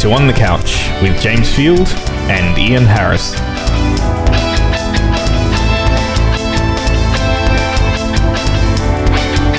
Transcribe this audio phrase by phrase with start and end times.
[0.00, 1.88] To On the Couch with James Field
[2.28, 3.32] and Ian Harris.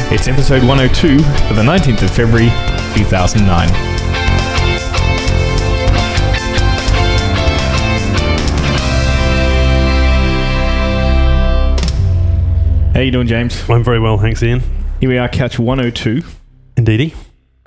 [0.09, 1.17] It's episode 102
[1.47, 2.49] for the 19th of February
[2.95, 3.67] 2009.
[12.93, 13.69] How you doing, James?
[13.69, 14.61] I'm very well, thanks, Ian.
[14.99, 16.23] Here we are, Couch 102.
[16.77, 17.13] Indeedy.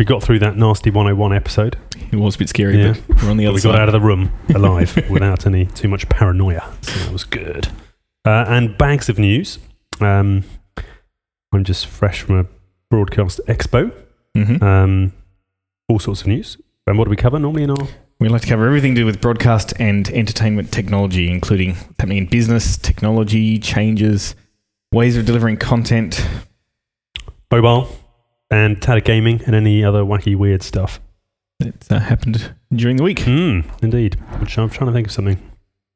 [0.00, 1.76] We got through that nasty 101 episode.
[2.10, 2.94] It was a bit scary, Yeah.
[3.06, 3.72] but we're on the other we side.
[3.72, 6.72] got out of the room alive without any too much paranoia.
[6.80, 7.68] So that was good.
[8.24, 9.58] Uh, and bags of news.
[10.00, 10.44] Um,
[11.52, 12.46] I'm just fresh from a
[12.88, 13.92] broadcast expo.
[14.34, 14.62] Mhm.
[14.62, 15.12] Um,
[15.86, 16.56] all sorts of news.
[16.86, 17.86] And what do we cover normally in our?
[18.20, 22.16] We like to cover everything to do with broadcast and entertainment technology, including what's happening
[22.16, 24.34] in business, technology, changes,
[24.92, 26.26] ways of delivering content.
[27.50, 27.99] Mobile
[28.50, 31.00] and Tata Gaming and any other wacky weird stuff.
[31.60, 33.20] that uh, happened during the week.
[33.20, 34.14] Hmm, indeed.
[34.40, 35.38] Which I'm trying to think of something.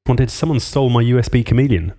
[0.06, 1.94] Wanted someone stole my USB chameleon.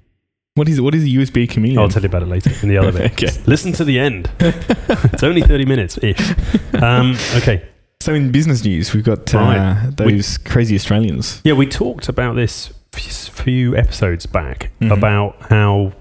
[0.53, 1.79] What is what is a USB chameleon?
[1.79, 3.11] I'll tell you about it later in the other bit.
[3.13, 3.41] okay.
[3.45, 4.29] Listen to the end.
[4.39, 6.33] it's only 30 minutes ish.
[6.81, 7.67] Um, okay.
[8.01, 9.91] So in business news, we've got uh, Right.
[9.97, 11.41] those crazy Australians.
[11.43, 14.91] Yeah, we talked about this a few episodes back Mhm.
[14.95, 15.91] about how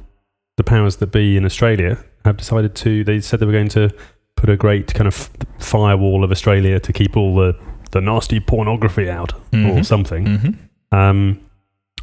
[0.58, 3.91] the powers that be in Australia have decided to, they said they were going to
[4.36, 7.56] put a great kind of firewall of Australia to keep all the,
[7.92, 9.84] the nasty pornography out or Mhm.
[9.86, 10.24] something.
[10.26, 10.94] Mm-hmm.
[10.96, 11.41] Um,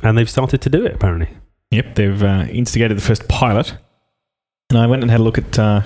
[0.03, 1.29] and they've started to do it apparently.
[1.71, 3.77] Yep, they've uh, instigated the first pilot,
[4.69, 5.81] and I went and had a look at uh,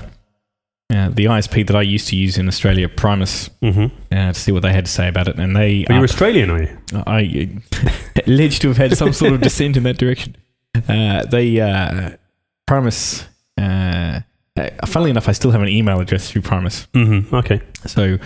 [0.91, 4.15] uh, the ISP that I used to use in Australia, Primus, Mm-hmm.
[4.15, 5.37] uh, to see what they had to say about it.
[5.37, 6.77] And they, Are you are- Australian, are you?
[7.05, 7.49] I
[8.27, 10.35] alleged to have had some sort of descent in that direction.
[10.89, 12.11] Uh, they uh,
[12.67, 13.25] Primus.
[14.57, 17.35] Uh, funnily enough, I still have an email address through Primus, Mm-hmm.
[17.35, 17.61] Okay.
[17.85, 18.17] so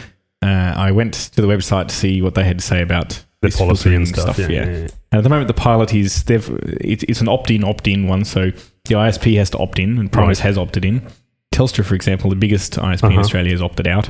[0.42, 3.50] uh, I went to the website to see what they had to say about The
[3.50, 4.38] policy and stuff.
[4.38, 4.48] yeah.
[4.48, 4.88] yeah, yeah.
[5.12, 6.48] And at the moment, the pilot is they've
[6.82, 8.24] it, it's an opt-in, opt-in one.
[8.26, 8.52] So
[8.86, 10.44] the ISP has to opt in, and Primus Right.
[10.46, 11.02] has opted in.
[11.52, 13.20] Telstra, for example, the biggest ISP in Uh-huh.
[13.22, 14.10] Australia, has opted out.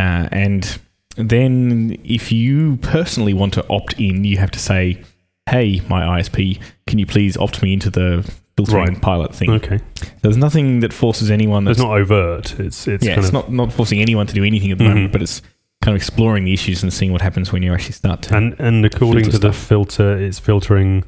[0.00, 0.78] Uh, and
[1.16, 5.00] then, if you personally want to opt in, you have to say,
[5.48, 6.58] "Hey, my ISP,
[6.88, 9.00] can you please opt me into the filtering Right.
[9.02, 9.78] pilot thing?" Okay.
[10.22, 11.66] There's nothing that forces anyone.
[11.68, 12.58] It's not overt.
[12.58, 14.84] It's it's yeah, kind it's of not not forcing anyone to do anything at the
[14.84, 15.42] moment, but it's
[15.82, 18.36] kind of exploring the issues and seeing what happens when you actually start to.
[18.36, 21.04] And and according filter to the filter, it's filtering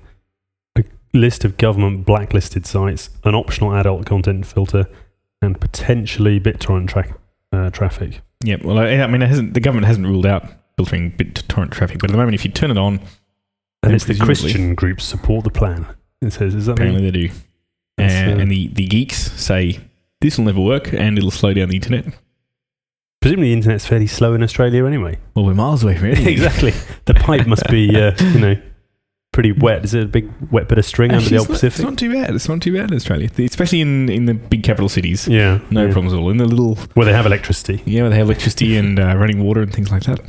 [0.76, 4.86] a list of government blacklisted sites, an optional adult content filter,
[5.42, 7.16] and potentially BitTorrent tra-
[7.52, 8.20] uh, traffic.
[8.44, 9.54] Yeah, well, I, I mean, it hasn't.
[9.54, 10.44] The government hasn't ruled out
[10.76, 13.00] filtering BitTorrent traffic, but at the moment, if you turn it on,
[13.82, 15.86] And it's the presumably- Christian groups support the plan.
[16.22, 17.12] It says, is that apparently mean?
[17.12, 17.34] they do.
[17.98, 19.80] And, uh, and the, the geeks say
[20.20, 22.06] this will never work and it'll slow down the internet.
[23.20, 25.18] Presumably, the internet's fairly slow in Australia anyway.
[25.34, 26.18] Well, we're miles away from it.
[26.26, 26.72] exactly.
[27.06, 28.56] The pipe must be, uh, you know,
[29.32, 29.84] pretty wet.
[29.84, 32.12] Is it a big wet bit of string under the old not, it's not too
[32.12, 32.34] bad.
[32.34, 35.26] It's not too bad in Australia, especially in, in the big capital cities.
[35.26, 35.92] yeah, No yeah.
[35.92, 36.30] problems at all.
[36.30, 37.82] In the little, Where they have electricity.
[37.84, 40.20] yeah, where they have electricity and uh, running water and things like that.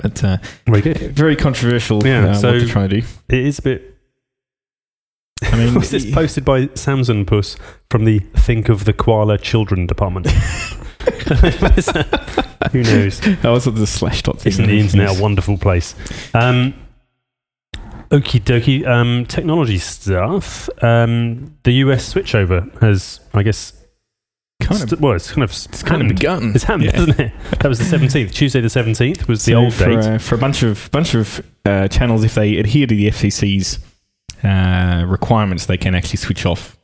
[0.00, 0.36] But uh,
[0.66, 0.98] Very good.
[1.12, 2.06] very controversial.
[2.06, 3.06] Yeah, uh, so- what they're trying to do.
[3.28, 3.93] It is a bit
[5.52, 7.56] I mean, was this posted by samzenpus
[7.90, 10.28] from the Think of the Koala Children Department?
[12.72, 13.20] Who knows?
[13.44, 14.46] I was the slash dot.
[14.46, 15.94] Isn't the internet a wonderful place?
[16.34, 16.74] Um,
[18.10, 18.86] Okie dokie.
[18.86, 20.68] Um, technology stuff.
[20.82, 23.72] Um, the US switchover has, I guess,
[24.62, 26.52] kind of, st- well, it's kind of it's kind of begun.
[26.54, 26.96] It's happened, Yeah.
[26.96, 27.32] hasn't it?
[27.60, 28.32] That was the seventeenth.
[28.34, 29.98] Tuesday the seventeenth was the So old for, date.
[29.98, 32.24] uh, for a bunch of bunch of uh, channels.
[32.24, 33.78] If they adhere to the FCC's
[34.42, 36.76] uh, requirements, they can actually switch off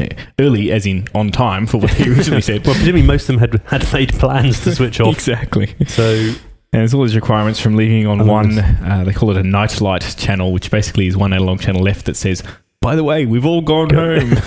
[0.00, 0.06] uh,
[0.38, 2.64] early, as in on time, for what they originally said.
[2.66, 5.12] well, presumably most of them had had made plans to switch off.
[5.14, 5.74] exactly.
[5.86, 8.58] So And there's all these requirements from leaving on one.
[8.58, 12.16] Uh, they call it a nightlight channel, which basically is one analog channel left that
[12.16, 12.42] says,
[12.80, 14.30] "By the way, we've all gone home.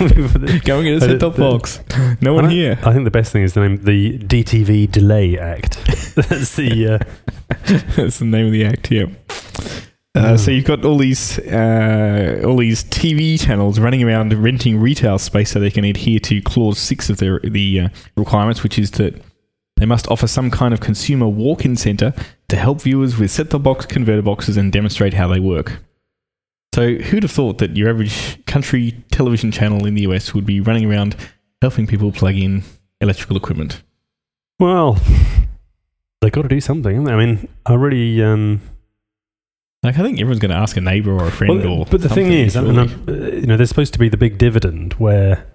[0.66, 1.80] Go and get a Uh, set-top box.
[2.22, 5.38] No one I- here." I think the best thing is the name the DTV Delay
[5.38, 5.78] Act.
[6.16, 7.00] That's the uh,
[7.96, 8.90] That's the name of the act.
[8.92, 9.06] Yeah.
[10.16, 10.36] Uh, Oh.
[10.38, 15.52] so you've got all these uh, all these TV channels running around renting retail space
[15.52, 19.22] so they can adhere to clause six of their the uh, requirements, which is that
[19.78, 22.14] they must offer some kind of consumer walk-in center
[22.48, 25.80] to help viewers with set-top box converter boxes and demonstrate how they work.
[26.74, 30.62] So who'd have thought that your average country television channel in the US would be
[30.62, 31.16] running around
[31.62, 32.64] helping people plug in
[33.02, 33.82] electrical equipment?
[34.60, 34.94] well,
[36.22, 36.96] they've got to do something.
[36.96, 37.14] haven't they?
[37.14, 38.24] I mean, I really.
[38.24, 38.62] Um,
[39.86, 41.86] Like I think everyone's going to ask a neighbor or a friend well, or.
[41.86, 42.78] but the thing is, surely.
[42.78, 45.46] I'm, uh, you know, there's supposed to be the big dividend where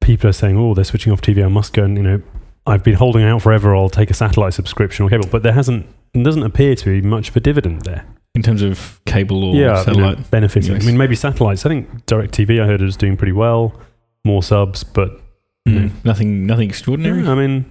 [0.00, 1.44] people are saying, "Oh, they're switching off TV.
[1.44, 2.22] I must go and you know,
[2.66, 3.74] I've been holding out forever.
[3.74, 7.06] I'll take a satellite subscription or cable." But there hasn't there doesn't appear to be
[7.06, 8.06] much of a dividend there.
[8.34, 10.30] in terms of cable or yeah, you know, satellite.
[10.30, 10.72] benefiting.
[10.74, 10.82] Yes.
[10.82, 11.64] I mean, maybe satellites.
[11.66, 13.74] I think DirecTV I heard is doing pretty well,
[14.24, 15.20] more subs, but
[15.66, 17.22] Mm, nothing, nothing extraordinary.
[17.22, 17.64] Yeah, I mean,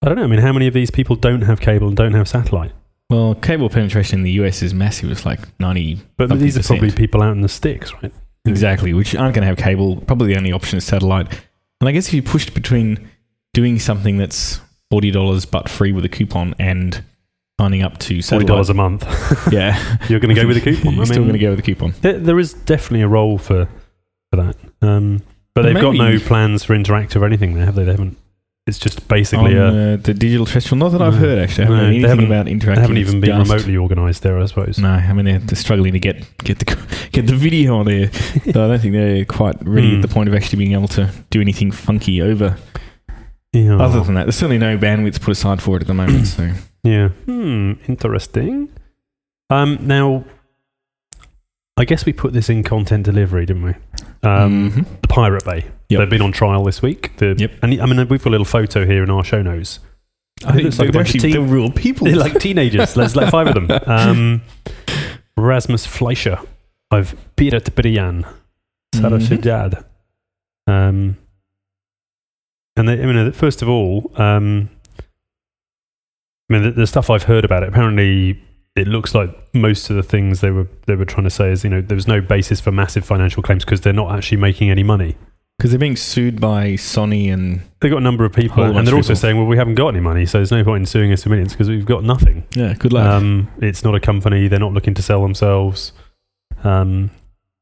[0.00, 0.22] I don't know.
[0.22, 2.70] I mean, how many of these people don't have cable and don't have satellite?
[3.12, 5.10] Well, cable penetration in the US is massive.
[5.10, 8.12] It's like ninety But these are probably people out in the sticks, right?
[8.46, 9.96] exactly, which aren't going to have cable.
[10.00, 11.28] Probably the only option is satellite.
[11.80, 13.08] And I guess if you pushed between
[13.52, 14.60] doing something that's
[14.90, 17.04] forty dollars but free with a coupon and
[17.60, 19.04] signing up to $40 a month.
[19.52, 19.78] yeah,
[20.08, 20.94] You're going to go with a coupon.
[20.94, 21.94] You're I still mean, going to go with a coupon.
[22.00, 23.68] there, there is definitely a role for
[24.30, 24.56] for that.
[24.80, 25.22] Um,
[25.54, 27.84] but Well, they've got no plans for interactive or anything there, have they?
[27.84, 28.16] They haven't.
[28.66, 29.94] It's just basically on a.
[29.94, 30.76] uh, the digital terrestrial.
[30.78, 31.64] Not that I've heard actually.
[31.64, 32.74] I haven't No, heard anything haven't- about interactive.
[32.76, 34.78] They haven't even been just- remotely organised there, I suppose.
[34.78, 36.64] No, I mean they're, they're struggling to get get the
[37.12, 38.12] get the video on there.
[38.12, 39.96] so I don't think they're quite ready Hmm.
[39.96, 42.56] at the point of actually being able to do anything funky over.
[43.52, 43.78] Yeah.
[43.78, 46.26] Other than that, there's certainly no bandwidth put aside for it at the moment.
[46.28, 46.52] So
[46.84, 47.08] Yeah.
[47.08, 47.72] Hmm.
[47.88, 48.68] Interesting.
[49.50, 49.78] Um.
[49.82, 50.24] Now,
[51.82, 53.70] I guess we put this in content delivery, didn't we?
[54.22, 54.70] Um.
[54.70, 55.00] Mhm.
[55.02, 55.64] The Pirate Bay.
[55.88, 55.98] Yep.
[55.98, 57.16] They've been on trial this week.
[57.16, 57.50] The, Yep.
[57.62, 59.80] And I mean, we've got a little photo here in our show notes.
[60.46, 62.06] I think it's like a they're bunch of actually teen- they're real people.
[62.06, 62.94] They're like teenagers.
[62.94, 63.80] There's like five of them.
[63.86, 64.42] Um,
[65.36, 66.38] Rasmus Fleischer
[66.92, 68.24] of Piratbyrån,
[68.94, 69.26] Sarah Mhm.
[69.38, 69.84] Shajad.
[70.68, 71.16] Um,
[72.76, 74.70] and they, I mean, first of all, um,
[76.48, 78.40] I mean, the, the stuff I've heard about it, apparently
[78.74, 81.62] it looks like most of the things they were they were trying to say is,
[81.64, 84.70] you know, there was no basis for massive financial claims because they're not actually making
[84.70, 85.16] any money.
[85.58, 88.94] because they're being sued by Sony and They've got a number of people, and they're
[88.94, 91.12] of also saying, well, we haven't got any money, so there's no point in suing
[91.12, 92.44] us for millions because we've got nothing.
[92.54, 93.06] yeah, good luck.
[93.06, 94.48] Um, it's not a company.
[94.48, 95.92] They're not looking to sell themselves.
[96.64, 97.10] Um,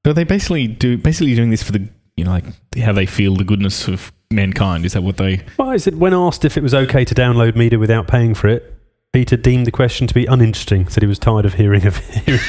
[0.07, 2.45] so they basically do basically doing this for the you know like
[2.79, 4.85] how they feel the goodness of mankind.
[4.85, 5.43] Is that what they?
[5.59, 8.49] well, I said when asked if it was okay to download media without paying for
[8.49, 8.80] it,
[9.13, 10.89] Peter deemed the question to be uninteresting.
[10.89, 12.41] Said he was tired of hearing of hearing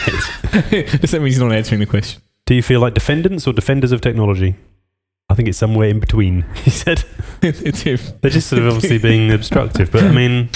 [0.71, 1.01] it.
[1.01, 2.21] Does that mean he's not answering the question?
[2.45, 4.55] Do you feel like defendants or defenders of technology?
[5.29, 6.45] I think it's somewhere in between.
[6.63, 7.03] He said
[7.41, 10.49] it's they're just sort of obviously being obstructive, but I mean,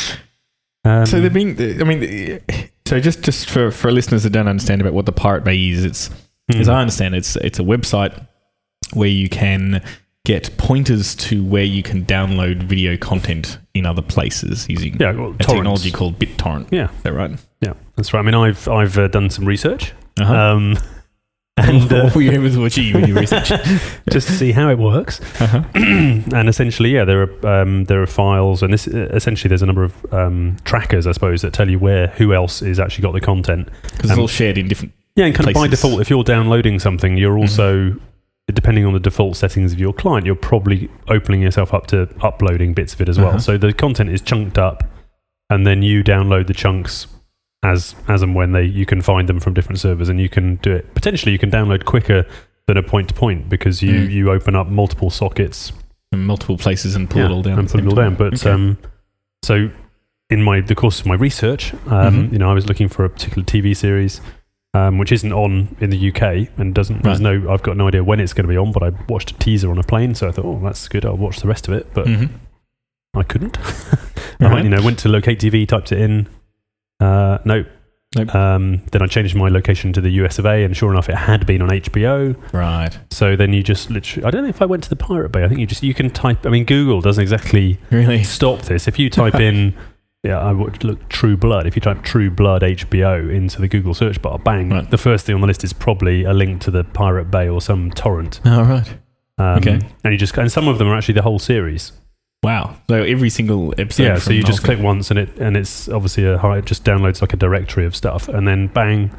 [0.83, 1.59] um, so they're being.
[1.59, 2.41] I mean,
[2.85, 5.83] so just just for for listeners that don't understand about what the Pirate Bay is,
[5.83, 6.07] it's
[6.51, 6.59] hmm.
[6.59, 8.27] as I understand, it, it's it's a website
[8.93, 9.81] where you can
[10.25, 15.31] get pointers to where you can download video content in other places using yeah, well,
[15.33, 16.67] a technology called BitTorrent.
[16.71, 16.89] Yeah.
[16.91, 17.31] is that right?
[17.61, 18.19] Yeah, that's right.
[18.19, 20.33] I mean, I've I've uh, done some research, Uh-huh.
[20.35, 20.77] um,
[21.57, 23.47] and uh, what were you able to achieve in your research?
[24.11, 25.21] just to see how it works.
[25.41, 25.63] uh-huh.
[25.75, 29.65] and essentially, yeah, there are um, there are files, and this uh, essentially there's a
[29.65, 33.13] number of um, trackers, I suppose, that tell you where who else is actually got
[33.13, 33.69] the content.
[33.83, 34.93] Because it's all shared in different.
[35.15, 37.95] Yeah, and kind of by default, if you're downloading something, you're also
[38.53, 42.73] depending on the default settings of your client, you're probably opening yourself up to uploading
[42.73, 43.29] bits of it as well.
[43.29, 43.39] Uh-huh.
[43.39, 44.83] So the content is chunked up,
[45.49, 47.07] and then you download the chunks
[47.63, 50.55] as as and when they you can find them from different servers, and you can
[50.57, 50.93] do it.
[50.93, 52.25] Potentially, you can download quicker
[52.67, 54.11] than a point to point because you Mm.
[54.11, 55.71] you open up multiple sockets
[56.11, 57.59] in multiple places and pull yeah, it all down.
[57.59, 58.15] and the it all down.
[58.15, 58.49] But Okay.
[58.51, 58.77] um,
[59.43, 59.69] so
[60.29, 62.31] in my the course of my research, um, Mhm.
[62.33, 64.21] you know, I was looking for a particular TV series.
[64.75, 67.01] Um, which isn't on in the UK and doesn't.
[67.03, 67.49] There's no.
[67.49, 69.71] I've got no idea when it's going to be on, but I watched a teaser
[69.71, 71.05] on a plane, so I thought, oh, that's good.
[71.05, 72.29] I'll watch the rest of it, but Mhm.
[73.15, 73.57] I couldn't.
[74.41, 74.53] I Right.
[74.53, 76.27] went, you know, went to locate TV, typed it in.
[76.99, 77.63] Uh, no.
[78.17, 78.33] Nope.
[78.35, 81.15] Um, then I changed my location to the US of A, and sure enough, it
[81.15, 82.35] had been on HBO.
[82.53, 82.91] right.
[83.11, 84.25] So then you just literally.
[84.25, 85.43] I don't know if I went to the Pirate Bay.
[85.43, 86.45] I think you just you can type.
[86.45, 88.23] I mean, Google doesn't exactly Really?
[88.23, 88.87] stop this.
[88.87, 89.73] If you type in,
[90.25, 91.67] yeah, I would look True Blood.
[91.67, 94.89] If you type True Blood HBO into the Google search bar, bang, Right.
[94.89, 97.61] the first thing on the list is probably a link to the Pirate Bay or
[97.61, 98.41] some torrent.
[98.45, 98.89] All right.
[99.37, 99.79] Um, Okay.
[100.03, 101.91] And you just and some of them are actually the whole series.
[102.43, 102.75] Wow.
[102.89, 104.03] So every single episode.
[104.03, 104.17] yeah.
[104.19, 106.57] So you just click once and it and it's obviously a high.
[106.59, 109.11] It just downloads like a directory of stuff, and then bang,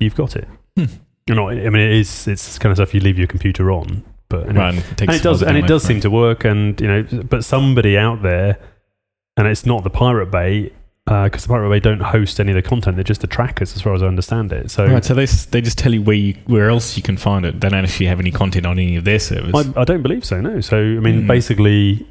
[0.00, 0.48] you've got it.
[0.76, 0.86] Hmm.
[1.26, 4.02] You know, I mean, it is it's kind of stuff you leave your computer on,
[4.28, 4.64] but anyway.
[4.64, 4.74] Right.
[4.74, 7.22] It takes and it does and it does download, seem to work and you know
[7.30, 8.58] but somebody out there
[9.36, 10.72] and it's not the pirate bay
[11.06, 12.96] because the pirate bay don't host any of the content.
[12.96, 14.70] They're just the trackers as far as i understand it.
[14.70, 17.44] So Right, so they, they just tell you where you, where else you can find
[17.44, 17.60] it.
[17.60, 19.54] They don't actually have any content on any of their servers.
[19.54, 20.60] I, I don't believe so no.
[20.60, 21.26] So i mean Hmm.
[21.26, 22.06] basically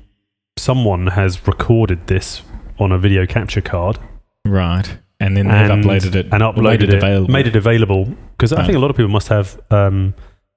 [0.58, 2.44] someone has recorded this
[2.80, 3.98] on a video capture card.
[4.46, 6.26] Right, and then they've and, uploaded it.
[6.32, 6.96] and uploaded made it, it.
[6.98, 7.32] available.
[7.34, 8.06] made it available.
[8.38, 10.14] Because i think a lot of people must have um,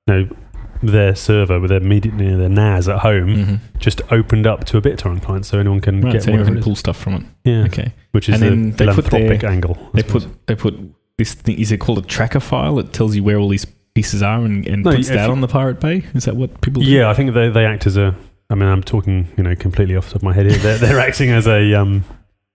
[0.07, 0.37] you know
[0.83, 3.61] their server with their media, you know, their NAS at home Mhm.
[3.79, 6.63] just opened up to a BitTorrent client, so anyone can Right, get so whatever can
[6.63, 7.23] pull stuff from it.
[7.45, 9.79] Yeah, Okay, which is And the then they put philanthropic their- angle.
[9.81, 10.25] I they suppose.
[10.27, 10.79] put they put
[11.19, 11.59] this thing.
[11.59, 12.79] Is it called a tracker file?
[12.79, 13.65] It tells you where all these
[13.95, 16.05] pieces are and, and No, puts that you- on the Pirate Bay.
[16.15, 16.83] Is that what people?
[16.83, 16.89] do?
[16.89, 18.15] Yeah, I think they they act as a.
[18.51, 20.59] I mean, I'm talking, you know, completely off the top of my head here.
[20.59, 22.05] They're, they're acting as a um,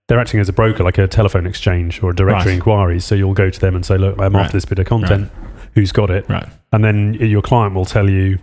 [0.07, 2.55] they're acting as a broker, like a telephone exchange or a directory Right.
[2.55, 3.03] inquiries.
[3.03, 4.43] So you'll go to them and say, "Look, I'm Right.
[4.45, 5.29] after this bit of content.
[5.73, 6.47] Who's got it?" Right.
[6.71, 8.37] And then your client will tell you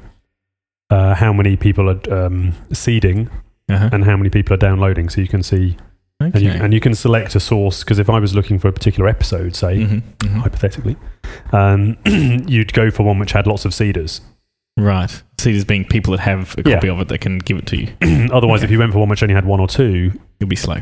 [0.91, 3.29] uh, how many people are um, seeding
[3.69, 3.91] Uh-huh.
[3.93, 5.09] and how many people are downloading.
[5.11, 5.77] So you can see,
[6.21, 7.85] and, you, and you can select a source.
[7.85, 10.41] Because if I was looking for a particular episode, say Mhm, mhm.
[10.41, 10.97] hypothetically,
[11.53, 14.21] um, you'd go for one which had lots of seeders.
[14.79, 15.23] Right.
[15.39, 16.77] Seeders being people that have a Yeah.
[16.77, 17.89] copy of it that can give it to you.
[18.33, 18.65] Otherwise, Okay.
[18.67, 20.79] if you went for one which only had one or two, You'll be slow.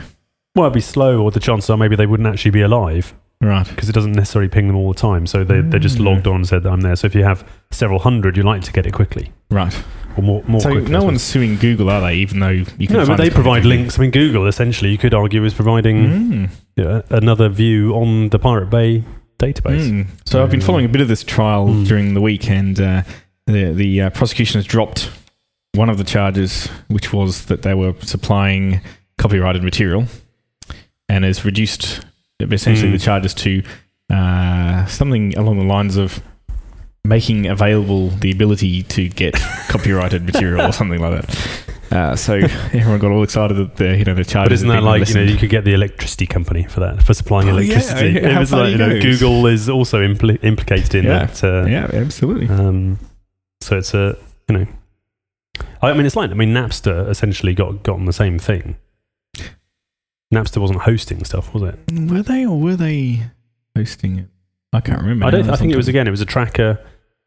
[0.55, 3.67] well, it'd be slow, or the chances are maybe they wouldn't actually be alive Right.
[3.69, 5.27] because it doesn't necessarily ping them all the time.
[5.27, 6.05] So they, they're just Mm.
[6.07, 6.97] logged on and said that I'm there.
[6.97, 9.75] So if you have several hundred, you're likely to get it quickly Right.
[10.17, 10.91] or more, more so quickly.
[10.91, 11.05] No suppose.
[11.05, 12.15] one's suing Google, are they?
[12.17, 13.99] Even though you can No, but they provide content links.
[13.99, 16.51] I mean, Google essentially, you could argue, is providing Mm.
[16.77, 19.05] yeah, another view on the Pirate Bay
[19.39, 19.91] database.
[19.91, 20.07] Mm.
[20.25, 21.87] So I've been following a bit of this trial Mm.
[21.87, 23.03] during the week, and uh,
[23.47, 25.11] the the uh, prosecution has dropped
[25.75, 28.81] one of the charges, which was that they were supplying
[29.19, 30.07] copyrighted material,
[31.09, 32.01] and has reduced
[32.41, 32.93] essentially Mm.
[32.93, 33.63] the charges to
[34.13, 36.23] uh, something along the lines of
[37.05, 39.35] making available the ability to get
[39.69, 41.59] copyrighted material or something like that.
[41.93, 42.35] Uh, so
[42.73, 44.49] everyone got all excited that the you know the charges.
[44.49, 47.15] But isn't that like you know you could get the electricity company for that for
[47.15, 48.11] supplying Oh, electricity?
[48.11, 49.01] yeah, it how was like you know.
[49.01, 51.27] Google is also impli- implicated in Yeah.
[51.27, 51.45] that.
[51.45, 52.49] Uh, yeah, absolutely.
[52.49, 52.99] Um,
[53.61, 54.17] so it's a
[54.49, 54.67] you know,
[55.81, 58.77] I mean it's like I mean Napster essentially got got on the same thing.
[60.35, 61.79] Napster wasn't hosting stuff, was it?
[62.11, 63.21] Were they or were they
[63.77, 64.29] hosting it?
[64.73, 65.27] I can't remember.
[65.27, 65.49] I don't.
[65.51, 66.07] I think it was again.
[66.07, 66.79] It was a tracker.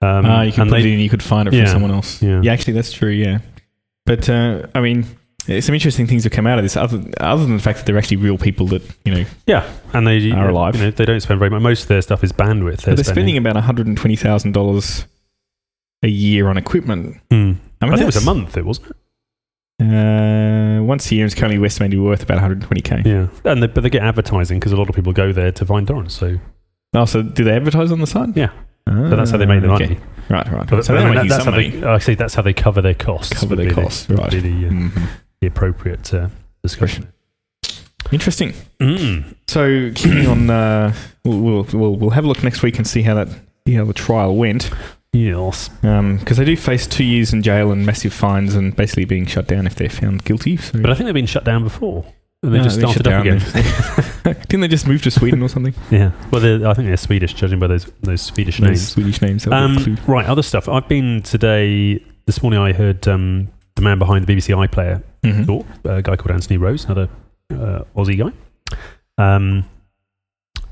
[0.01, 0.99] Um, Ah, you and put they- it in.
[0.99, 1.65] You could find it from Yeah.
[1.67, 2.21] someone else.
[2.21, 2.41] Yeah.
[2.51, 3.09] actually, that's true.
[3.11, 3.39] Yeah,
[4.05, 5.05] but uh, I mean,
[5.61, 6.75] some interesting things have come out of this.
[6.77, 10.05] Other other than the fact that they're actually real people that you know, Yeah, and
[10.05, 10.75] they Are alive.
[10.75, 11.61] You know, they don't spend very much.
[11.61, 12.81] Most of their stuff is bandwidth.
[12.83, 15.05] they're, spending about one hundred and twenty thousand dollars
[16.03, 17.17] a year on equipment.
[17.31, 17.35] Hmm.
[17.81, 18.57] I mean, I think it was a month.
[18.57, 18.91] It wasn't.
[19.79, 23.01] Uh, once a year is currently estimated to be worth about one hundred twenty k.
[23.05, 25.65] Yeah, and they, but they get advertising because a lot of people go there to
[25.65, 26.15] find torrents.
[26.15, 26.37] So,
[26.93, 28.35] Oh, so do they advertise on the site?
[28.35, 28.49] Yeah.
[28.87, 29.85] Ah, so that's how they make the money.
[29.85, 29.99] okay.
[30.29, 30.67] Right, right.
[30.69, 31.69] But, so but they're I mean, that- that's how money.
[31.69, 31.87] they.
[31.87, 33.39] I say that's how they cover their costs.
[33.39, 34.31] Cover their be the- costs, right.
[34.31, 35.07] the, uh, Mhm.
[35.41, 36.27] the appropriate uh,
[36.63, 37.07] discussion.
[38.11, 38.53] Interesting.
[38.79, 39.35] Mm.
[39.47, 40.93] So keeping on, uh,
[41.23, 43.27] we'll, we'll we'll we'll have a look next week and see how that
[43.67, 44.71] see how the trial went.
[45.13, 45.69] Yes.
[45.81, 49.47] Because they do face two years in jail and massive fines and basically being shut
[49.47, 50.57] down if they're found guilty.
[50.57, 52.05] So But I think they've been shut down before.
[52.43, 53.27] And they No, just they started up down.
[53.27, 54.35] again.
[54.47, 55.73] didn't they just move to Sweden or something?
[55.91, 56.11] yeah.
[56.31, 58.87] Well, I think they're Swedish, judging by those those Swedish Those names.
[58.89, 59.45] Swedish names.
[59.47, 60.69] Um, right, other stuff.
[60.69, 65.45] I've been today, this morning, I heard um, the man behind the BBC iPlayer Mhm.
[65.47, 67.09] talk, a guy called Anthony Rose, another
[67.51, 68.31] uh, Aussie guy.
[69.17, 69.65] Um,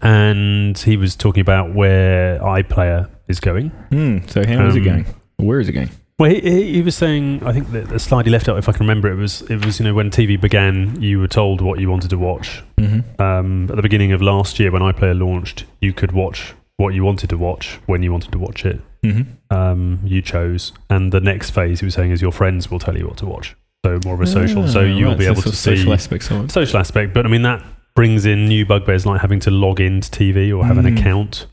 [0.01, 3.69] and he was talking about where iPlayer is going.
[3.91, 5.05] Hmm, so how is it Um, going?
[5.38, 5.89] Where is it going?
[6.19, 8.72] Well, he, he, he was saying, I think the slide he left out, if I
[8.72, 11.79] can remember, it was it was you know when TV began, you were told what
[11.79, 12.63] you wanted to watch.
[12.77, 13.22] Mm-hmm.
[13.22, 17.03] Um, at the beginning of last year, when iPlayer launched, you could watch what you
[17.03, 18.81] wanted to watch when you wanted to watch it.
[19.03, 19.55] Mm-hmm.
[19.55, 22.98] Um, you chose, and the next phase he was saying is your friends will tell
[22.98, 23.55] you what to watch.
[23.86, 24.67] So more of a social.
[24.67, 27.13] so Ah, you'll right, be so able to of social see aspects social aspect.
[27.13, 27.63] But I mean that
[27.96, 31.00] brings in new bugbears like having to log into TV or have an Mm.
[31.00, 31.46] account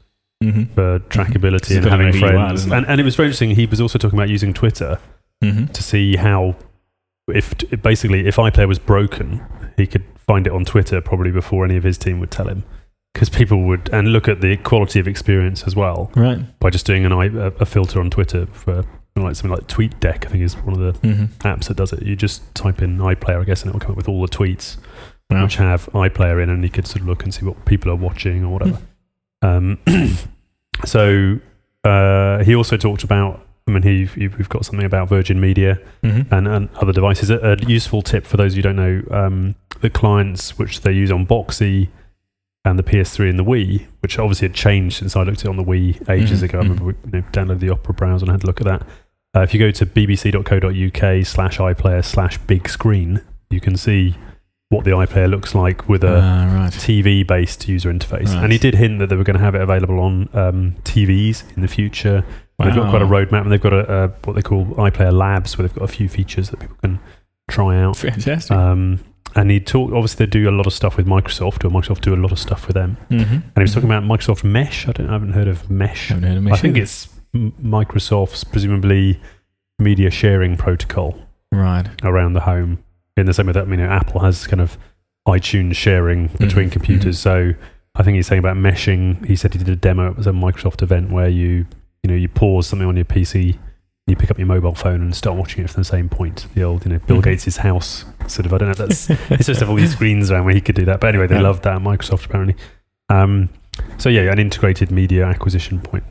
[0.43, 0.75] Mm-hmm.
[0.75, 2.53] for trackability It's and having know who you are, friends.
[2.64, 3.50] doesn't and, and it was very interesting.
[3.50, 4.99] He was also talking about using Twitter
[5.43, 5.67] Mm-hmm.
[5.67, 6.55] to see how,
[7.29, 9.43] if basically, if iPlayer was broken,
[9.76, 12.64] he could find it on Twitter probably before any of his team would tell him.
[13.12, 16.38] Because people would, and look at the quality of experience as well Right.
[16.61, 18.85] by just doing an i a, a filter on Twitter for
[19.17, 20.26] like something like TweetDeck.
[20.26, 21.25] I think is one of the Mm-hmm.
[21.47, 22.03] apps that does it.
[22.03, 24.29] You just type in iPlayer, I guess, and it will come up with all the
[24.29, 24.76] tweets
[25.31, 25.45] Wow.
[25.45, 27.97] which have iPlayer in, and you could sort of look and see what people are
[27.97, 28.79] watching or whatever.
[29.44, 29.78] Um,
[30.84, 31.38] so
[31.84, 33.40] uh, he also talked about.
[33.66, 36.34] I mean, he, he we've got something about Virgin Media Mm-hmm.
[36.34, 37.30] and, and other devices.
[37.30, 41.10] A, a useful tip for those who don't know um, the clients which they use
[41.10, 41.88] on Boxee
[42.66, 45.48] and the PS3 and the Wii, which obviously had changed since I looked at it
[45.48, 46.58] on the Wii ages Mhm, ago.
[46.58, 48.82] I remember we you know, downloaded the Opera browser and had a look at that.
[49.36, 53.20] Uh, if you go to bbc.co.uk slash iPlayer slash big screen,
[53.50, 54.14] you can see
[54.75, 56.73] what the iPlayer looks like with a Ah, right.
[56.73, 58.26] TV based user interface.
[58.35, 58.45] Right.
[58.45, 61.45] And he did hint that they were going to have it available on um, TVs
[61.57, 62.25] in the future.
[62.59, 65.59] They've got quite a roadmap and they've got a, a what they call iPlayer Labs
[65.59, 67.00] where they've got a few features that people can
[67.50, 67.97] try out.
[67.97, 68.50] Fantastic.
[68.57, 69.00] Um,
[69.35, 72.14] and he talked, obviously, they do a lot of stuff with Microsoft, or Microsoft do
[72.14, 72.97] a lot of stuff with them.
[73.11, 73.35] mm-hmm.
[73.35, 74.87] And he was talking about Microsoft Mesh.
[74.88, 76.09] I, don't, I haven't heard of Mesh.
[76.11, 76.83] Haven't heard of I think either.
[76.85, 79.21] it's Microsoft's presumably
[79.81, 81.19] media sharing protocol
[81.50, 81.87] right.
[82.04, 82.84] around the home.
[83.16, 84.76] In the same way that I mean, Apple has kind of
[85.28, 87.18] iTunes sharing between Mhm, computers.
[87.18, 87.52] So
[87.94, 89.25] I think he's saying about meshing.
[89.26, 90.11] He said he did a demo.
[90.11, 91.66] It was a Microsoft event where you
[92.02, 93.56] you know you pause something on your PC
[94.06, 96.47] you pick up your mobile phone and start watching it from the same point.
[96.54, 97.25] The old, you know, Bill Mhm.
[97.25, 98.52] Gates' house sort of.
[98.52, 99.09] I don't know if that's.
[99.30, 101.00] it's just have all these screens around where he could do that.
[101.00, 101.40] But anyway, they Yeah.
[101.40, 102.54] loved that at Microsoft apparently.
[103.09, 103.49] Um,
[103.97, 106.04] so yeah, an integrated media acquisition point.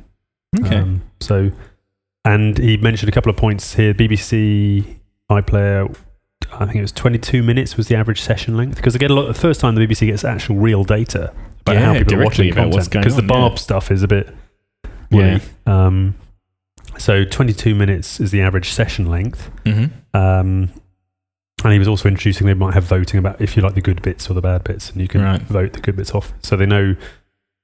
[0.59, 0.77] Okay.
[0.77, 1.51] Um, so,
[2.25, 3.93] and he mentioned a couple of points here.
[3.93, 4.85] BBC
[5.31, 5.95] iPlayer,
[6.51, 9.13] I think it was 22 minutes was the average session length because they get a
[9.13, 9.27] lot.
[9.27, 12.89] The first time the BBC gets actual real data about how people are watching content
[12.91, 13.57] because the Barb yeah.
[13.57, 14.33] stuff is a bit.
[15.09, 15.39] yeah.
[15.65, 16.15] Um,
[16.97, 19.49] so 22 minutes is the average session length.
[19.65, 20.69] hmm Um,
[21.63, 24.01] and he was also introducing they might have voting about if you like the good
[24.01, 25.41] bits or the bad bits, and you can Right.
[25.41, 26.33] vote the good bits off.
[26.41, 26.95] So they know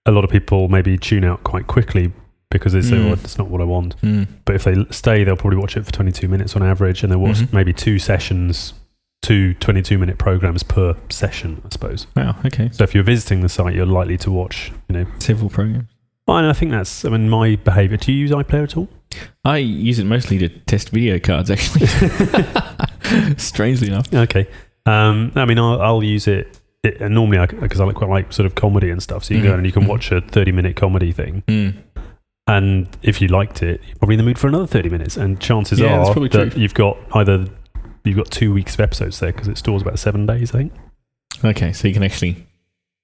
[0.06, 2.14] a lot of people maybe tune out quite quickly
[2.52, 3.06] because they say, Mm.
[3.06, 4.28] "Well, it's not what I want." Mm.
[4.46, 7.20] But if they stay, they'll probably watch it for 22 minutes on average, and they'll
[7.20, 7.54] watch Mhm.
[7.54, 8.74] maybe two sessions,
[9.22, 12.08] two 22 minute programs per session, I suppose.
[12.16, 12.36] Wow.
[12.46, 12.70] Okay.
[12.72, 15.06] So if you're visiting the site, you're likely to watch, you know.
[15.20, 15.90] Several programs.
[16.28, 17.98] And I think that's, I mean, my behavior.
[17.98, 18.88] Do you use iPlayer at all?
[19.44, 21.88] I use it mostly to test video cards, actually.
[23.38, 24.14] Strangely enough.
[24.14, 24.48] Okay.
[24.86, 26.60] Um, I mean, I'll, I'll use it.
[26.84, 29.40] it and normally, because I, like quite like sort of comedy and stuff, so you
[29.42, 29.44] Mhm.
[29.44, 29.88] go and you can Mhm.
[29.88, 31.74] watch a thirty-minute comedy thing, Mm.
[32.50, 35.16] And if you liked it, you're probably in the mood for another thirty minutes.
[35.18, 36.62] And chances Yeah, that's are probably that true.
[36.62, 37.46] you've got either
[38.04, 40.74] you've got two weeks of episodes there because it stores about seven days, I think.
[41.46, 42.48] Okay, so you can actually,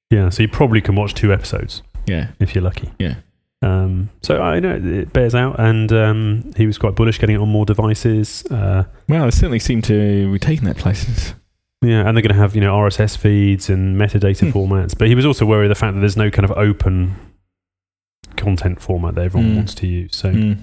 [0.10, 2.30] Yeah, so you probably can watch two episodes yeah.
[2.40, 2.92] if you're lucky.
[3.00, 3.16] Yeah.
[3.62, 7.40] Um, so I know it bears out, and um, he was quite bullish getting it
[7.40, 8.44] on more devices.
[8.52, 11.34] Uh, Well, they certainly seem to be taking that places.
[11.82, 14.58] Yeah, and they're going to have you know RSS feeds and metadata Hmm.
[14.58, 14.98] formats.
[14.98, 17.16] But he was also worried of the fact that there's no kind of open
[18.38, 19.56] content format that everyone Hmm.
[19.58, 20.16] wants to use.
[20.16, 20.58] So Mm.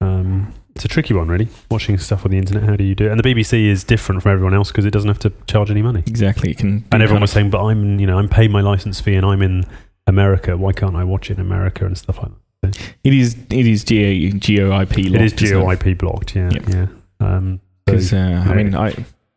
[0.00, 1.48] um, it's a tricky one, really.
[1.70, 3.10] Watching stuff on the internet, how do you do it?
[3.10, 5.82] And the BBC is different from everyone else because it doesn't have to charge any
[5.82, 6.02] money.
[6.06, 6.50] Exactly.
[6.50, 6.84] It can.
[6.92, 9.42] And everyone was saying, "But I'm you know I'm paying my license fee and I'm
[9.42, 9.64] in
[10.06, 10.56] America.
[10.56, 13.36] Why can't I watch it in America and stuff like that?" It is.
[13.50, 14.98] It is geo geo IP.
[15.14, 16.34] it is geo IP blocked.
[16.34, 16.62] Yeah, Yep.
[16.68, 16.86] yeah.
[17.20, 18.94] Um, Because uh, I mean, I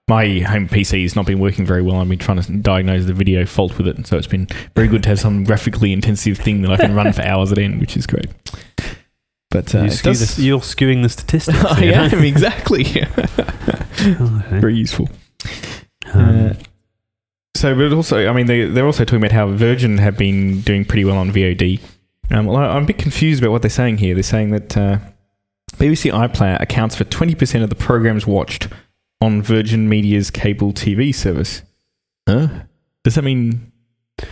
[0.08, 1.98] my home PC has not been working very well.
[1.98, 5.04] I've been trying to diagnose the video fault with it, so it's been very good
[5.04, 7.98] to have some graphically intensive thing that I can run for hours at end, which
[7.98, 8.28] is great.
[9.52, 11.58] But uh, you skew does, the, you're skewing the statistics.
[11.66, 11.94] I here.
[11.94, 12.86] am exactly
[14.00, 14.60] Okay.
[14.60, 15.10] very useful.
[16.14, 16.54] Um, Uh,
[17.56, 20.86] so, but also, I mean, they, they're also talking about how Virgin have been doing
[20.86, 21.80] pretty well on VOD.
[22.30, 24.14] Um, well, I- I'm a bit confused about what they're saying here.
[24.14, 25.00] They're saying that uh,
[25.78, 28.68] BBC iPlayer accounts for 20% of the programs watched
[29.22, 31.64] on Virgin Media's cable TV service.
[32.28, 32.48] Huh?
[33.04, 33.72] Does that mean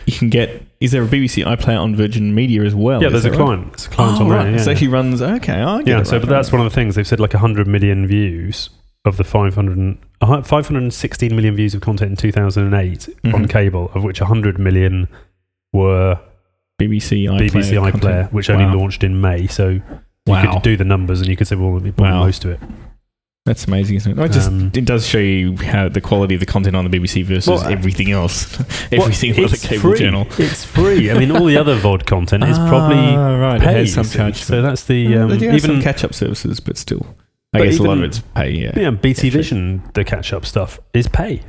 [0.05, 0.63] you can get?
[0.79, 3.01] Is there a BBC iPlayer on Virgin Media as well?
[3.01, 3.37] yeah, Is there's a right?
[3.39, 3.71] client.
[3.71, 4.37] There's a client Oh, on there.
[4.39, 4.51] right.
[4.53, 5.21] Yeah, So he runs.
[5.21, 5.99] Okay, I get yeah.
[6.01, 6.21] it So, right.
[6.21, 7.19] but that's one of the things they've said.
[7.19, 8.69] Like 100 million views
[9.05, 13.49] of the 500, and- a hu- 516 million views of content in 2008 on Mhm.
[13.49, 15.07] cable, of which 100 million
[15.73, 16.19] were
[16.79, 17.49] BBC iPlayer.
[17.51, 19.47] BBC iPlayer, which only launched in May.
[19.47, 19.81] So you
[20.27, 20.53] Wow.
[20.53, 22.19] could do the numbers, and you could say, well, we Wow.
[22.23, 22.59] most of it.
[23.45, 24.25] That's amazing, isn't it?
[24.25, 26.97] It just Um, it does show you how the quality of the content on the
[26.97, 28.59] BBC versus Well, uh, everything else,
[28.91, 29.99] every single other cable free.
[29.99, 30.27] channel.
[30.39, 31.11] It's free.
[31.11, 33.57] I mean, all the other VOD content is Ah, probably right.
[33.57, 33.77] It paid.
[33.77, 34.37] has some charge.
[34.37, 37.05] So that's the Yeah, um, they do have even catch-up services, but still,
[37.53, 38.49] I But guess a lot of it's pay.
[38.49, 38.71] Yeah.
[38.75, 39.29] yeah, BT.
[39.29, 41.43] Vision, the catch-up stuff is pay.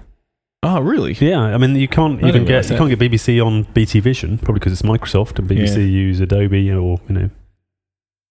[0.63, 1.15] Oh, really?
[1.19, 4.37] Yeah, I mean, you can't I even get you can't get BBC on BT Vision
[4.37, 5.83] probably because it's Microsoft and BBC Yeah.
[5.85, 7.31] use Adobe or you know.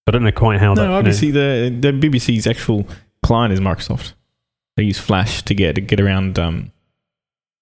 [0.08, 0.82] I don't know quite how that.
[0.82, 2.88] No, you know- obviously the the BBC's actual
[3.26, 4.14] client is Microsoft.
[4.78, 6.72] They use Flash to get to get around um,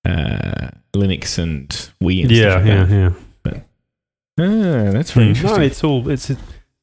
[0.06, 1.70] uh, Linux and
[2.02, 2.24] Wii.
[2.24, 3.14] And yeah, stuff like yeah, that.
[3.14, 3.60] yeah.
[4.40, 5.30] Ah, that's very Mm.
[5.30, 5.60] interesting.
[5.60, 6.32] No, it's all it's.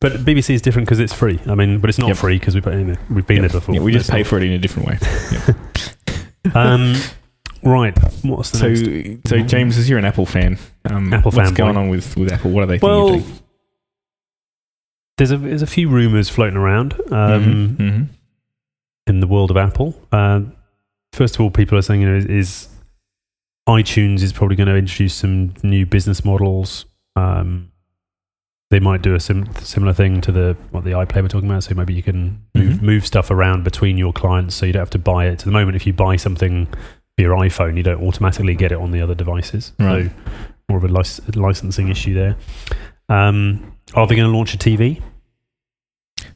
[0.01, 1.39] But BBC is different because it's free.
[1.47, 2.17] I mean, but it's not Yep.
[2.17, 3.51] free because we've know, we've been Yep.
[3.51, 3.75] there before.
[3.75, 4.99] Yeah, we just That's pay for it in a different way.
[6.55, 6.95] Um,
[7.63, 7.95] right.
[8.25, 9.29] What's the So, next?
[9.29, 11.57] so James, as you're an Apple fan, um, Apple what's fanboy.
[11.57, 12.51] going on with, with Apple?
[12.51, 13.23] What are they Well,
[15.19, 18.07] there's a there's a few rumors floating around um, Mhm, mhm.
[19.07, 19.95] In the world of Apple.
[20.13, 20.43] Uh,
[21.13, 22.69] first of all, people are saying you know is, is
[23.69, 26.87] iTunes is probably going to introduce some new business models.
[27.17, 27.71] Um,
[28.71, 31.65] they might do a sim- similar thing to the what the iPlayer we're talking about.
[31.65, 32.83] So maybe you can move, Mhm.
[32.83, 35.41] move stuff around between your clients, so you don't have to buy it.
[35.41, 38.79] To the moment, if you buy something for your iPhone, you don't automatically get it
[38.79, 39.73] on the other devices.
[39.79, 40.07] Right.
[40.07, 40.11] So
[40.69, 42.37] more of a lic- licensing issue there.
[43.09, 45.03] Um, are they going to launch a TV?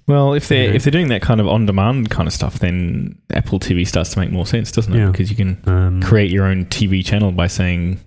[0.07, 3.59] Well, if they're if they're doing that kind of on-demand kind of stuff, then Apple
[3.59, 4.99] TV starts to make more sense, doesn't it?
[4.99, 5.11] Yeah.
[5.11, 8.01] Because you can Um, create your own TV channel by saying,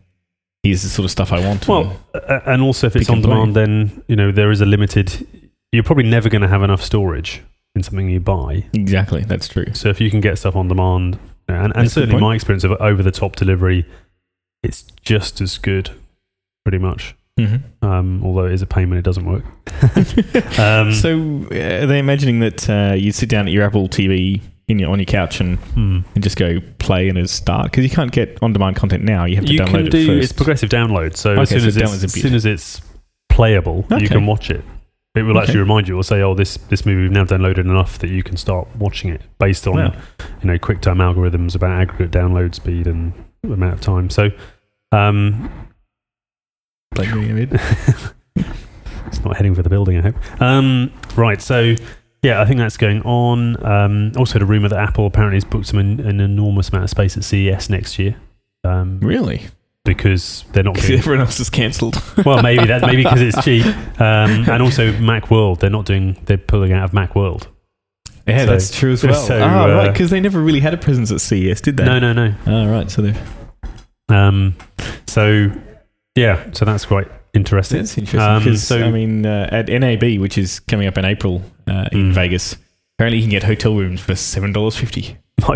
[0.64, 2.00] "Here's the sort of stuff I want." Well,
[2.46, 3.30] and also if it's on play.
[3.32, 5.26] demand, then you know there is a limited.
[5.72, 7.42] You're probably never going to have enough storage
[7.76, 8.66] in something you buy.
[8.74, 9.74] exactly, that's true.
[9.74, 12.36] So if you can get stuff on demand, and, and That's a good certainly my
[12.36, 13.86] experience of over the top delivery,
[14.64, 15.92] it's just as good,
[16.64, 17.16] pretty much.
[17.38, 17.86] Mm-hmm.
[17.86, 19.44] Um, although it is a pain when it doesn't work.
[20.60, 24.42] um, so uh, are they imagining that uh, you sit down at your Apple TV
[24.68, 26.00] in your, on your couch and, hmm.
[26.16, 27.72] and just go play and it's start?
[27.72, 29.26] Because you can't get on-demand content now.
[29.26, 30.24] You have to you download can it first.
[30.24, 31.16] it's progressive download.
[31.16, 32.82] So Okay, as soon so as it's, as soon as it's
[33.30, 34.64] playable, you can watch it.
[35.16, 35.96] It will actually remind you.
[35.96, 38.68] It will say, "Oh, this this movie we've now downloaded enough that you can start
[38.76, 39.94] watching it based on Wow.
[40.42, 44.30] you know QuickTime algorithms about aggregate download speed and amount of time." So.
[44.92, 45.50] Um,
[47.06, 47.62] Play me a bit.
[49.08, 50.42] it's not heading for the building, I hope.
[50.42, 51.76] Um, right, so
[52.24, 53.64] yeah, I think that's going on.
[53.66, 56.90] Um, also, the rumor that Apple apparently has booked some an, an enormous amount of
[56.90, 58.16] space at CES next year.
[58.64, 59.48] Um, Really?
[59.86, 62.02] because they're not Because doing everyone else is cancelled.
[62.26, 63.66] well, maybe that maybe because it's cheap,
[64.02, 65.60] um, and also Macworld.
[65.60, 66.18] They're not doing.
[66.26, 67.48] They're pulling out of Macworld.
[68.28, 69.14] Yeah, So- that's true as well.
[69.14, 71.86] so, ah, uh, right, because they never really had a presence at CES, did they?
[71.86, 72.34] No, no, no.
[72.46, 72.92] Oh, right.
[72.92, 73.16] So they're
[74.10, 74.56] Um,
[75.06, 75.50] so
[76.18, 77.78] yeah, so that's quite interesting.
[77.80, 81.06] That's interesting Um, because so- I mean, uh, at NAB, which is coming up in
[81.06, 82.14] April uh, in Mm.
[82.14, 82.58] Vegas,
[82.98, 85.18] apparently you can get hotel rooms for seven dollars fifty.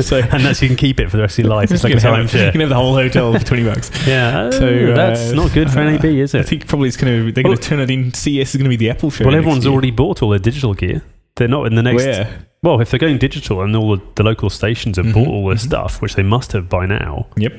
[0.00, 1.70] So and that's you can keep it for the rest of your life.
[1.70, 3.90] It's like a have, you can have the whole hotel for twenty bucks.
[4.06, 6.40] Yeah, So, so uh, that's not good for NAB, is it?
[6.40, 8.12] I think probably it's going to they're going to turn it in.
[8.14, 9.24] CES is going to be the Apple show.
[9.24, 9.72] Well, everyone's year.
[9.72, 11.02] already bought all their digital gear.
[11.36, 12.04] They're not in the next.
[12.04, 12.46] Where?
[12.62, 15.46] Well, if they're going digital and all the, the local stations have Mhm, bought all
[15.48, 15.60] their mhm.
[15.60, 17.52] stuff, which they must have by now, Yep.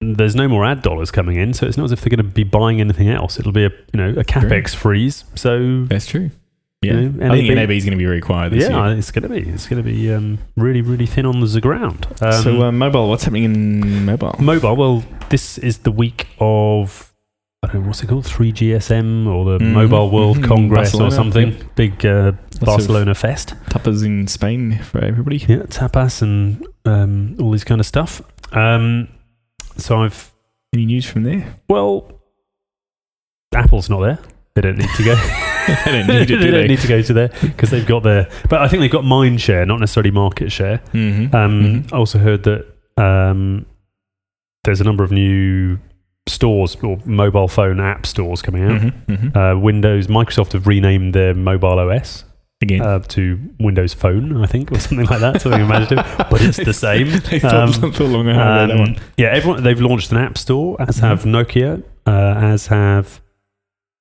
[0.00, 2.34] There's no more ad dollars coming in, so it's not as if they're going to
[2.34, 3.38] be buying anything else.
[3.38, 5.24] It'll be a you know a capex freeze.
[5.34, 6.30] So That's true.
[6.82, 8.86] Yeah, You know, I think NAB NAB is going to be very quiet this yeah,
[8.88, 8.96] year.
[8.96, 12.06] it's going to be it's going to be um, really really thin on the ground.
[12.22, 14.34] Um, so uh, mobile, what's happening in mobile?
[14.40, 14.76] mobile.
[14.76, 17.12] Well, this is the week of
[17.62, 21.08] I don't know what's it called, 3GSM or the Mhm, Mobile World mhm, Congress Barcelona,
[21.08, 21.68] or something.
[21.74, 22.32] Big uh,
[22.62, 23.52] Barcelona fest.
[23.66, 25.36] Tapas in Spain for everybody.
[25.36, 28.22] Yeah, tapas and um, all this kind of stuff.
[28.52, 29.08] Um,
[29.82, 30.32] so I've
[30.72, 31.54] Any news from there?
[31.68, 32.10] well,
[33.54, 34.18] Apple's not there.
[34.54, 35.14] They don't need to go.
[35.84, 36.68] they don't need to, they do don't they?
[36.68, 38.28] need to go to there because they've got their.
[38.48, 40.78] But I think they've got mind share, not necessarily market share.
[40.92, 41.34] Mm-hmm.
[41.34, 42.66] Um, I also heard that
[42.96, 43.66] um,
[44.64, 45.78] there's a number of new
[46.26, 48.80] stores or mobile phone app stores coming out.
[48.80, 49.12] Mm-hmm.
[49.12, 49.38] Mm-hmm.
[49.38, 52.24] Uh, Windows, Microsoft have renamed their mobile OS
[52.62, 56.04] Again, uh, to Windows Phone, I think, or something like that, something imaginative.
[56.30, 57.08] But it's the same.
[57.30, 60.36] they thought, um, thought long hard about that Um, yeah, everyone they've launched an app
[60.36, 61.08] store, as Mhm.
[61.08, 63.20] have Nokia, uh, as have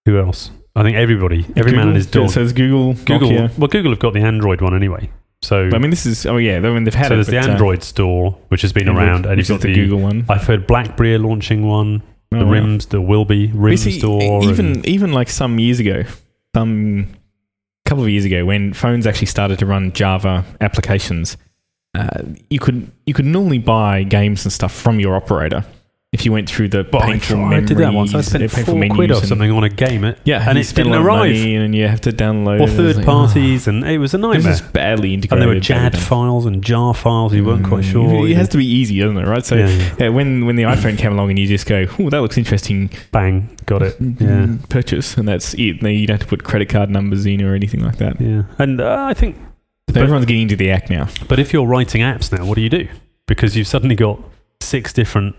[0.05, 0.51] who else?
[0.75, 2.29] I think everybody, every man and his dog.
[2.31, 3.57] So it's Google, Google, Nokia.
[3.57, 5.09] well, Google have got the Android one anyway.
[5.41, 6.57] So, I mean, this is oh yeah.
[6.57, 7.15] I mean, they've had so it.
[7.15, 9.73] there's the uh, Android store, which has been Android, around, and you've got the.
[9.73, 10.25] Google one.
[10.27, 12.03] I've heard BlackBerry are launching one.
[12.33, 12.51] Oh, the wow.
[12.51, 14.43] Rims, the will be Rim see, store.
[14.43, 16.03] Even and- even like some years ago,
[16.53, 17.07] some
[17.89, 21.37] couple of years ago, when phones actually started to run Java applications,
[21.95, 22.21] uh,
[22.51, 25.65] you could you could normally buy games and stuff from your operator
[26.11, 28.15] if you went through the But I painful I did that once.
[28.15, 30.87] I spent four quid or something on a game, it, Yeah, and you it didn't
[30.93, 31.35] a lot of arrive.
[31.35, 32.71] and you have to download or it.
[32.71, 34.53] Third like, parties, and it was a Oh, this nightmare.
[34.53, 37.33] is badly And there were JAD files and jar files.
[37.35, 38.27] You weren't quite Mm, sure.
[38.27, 39.27] It has to be easy, doesn't it?
[39.27, 39.45] Right.
[39.45, 39.95] So yeah, yeah.
[39.99, 42.89] yeah, when when the iPhone came along and you just go, oh, that looks interesting.
[43.11, 44.01] Bang, got it.
[44.01, 44.65] mm, Yeah.
[44.69, 45.81] Purchase, and that's it.
[45.81, 48.19] Then you don't have to put credit card numbers in or anything like that.
[48.19, 49.37] Yeah, and uh, I think,
[49.85, 51.07] But- everyone's getting into the act now.
[51.27, 52.87] but if you're writing apps now, what do you do?
[53.27, 54.19] Because you've suddenly got
[54.59, 55.35] six different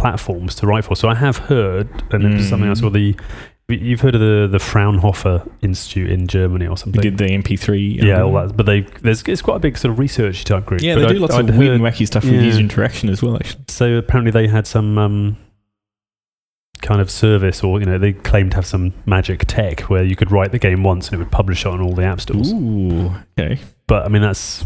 [0.00, 0.96] platforms to write for.
[0.96, 2.80] So I have heard, and it was something else.
[2.80, 2.82] Mm.
[2.82, 3.16] Well, the
[3.68, 7.00] you've heard of the the Fraunhofer Institute in Germany or something.
[7.00, 8.02] did the MP3.
[8.02, 8.56] yeah, um, all that.
[8.56, 10.80] But they there's it's quite a big sort of research type group.
[10.82, 13.08] Yeah, But they I- do lots I'd of weird and wacky stuff with user interaction
[13.10, 13.36] as well.
[13.36, 15.36] Actually, So apparently they had some um,
[16.82, 20.16] kind of service, or you know, they claimed to have some magic tech where you
[20.16, 22.52] could write the game once and it would publish it on all the app stores.
[22.52, 23.58] ooh, okay.
[23.86, 24.64] But I mean, that's